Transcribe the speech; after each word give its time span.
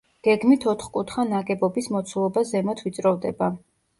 გეგმით 0.27 0.63
ოთხკუთხა 0.71 1.25
ნაგებობის 1.33 1.91
მოცულობა 1.97 2.45
ზემოთ 2.53 2.81
ვიწროვდება. 2.87 3.51